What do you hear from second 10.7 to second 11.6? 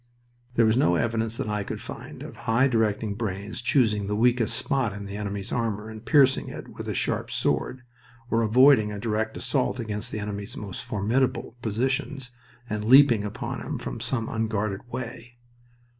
formidable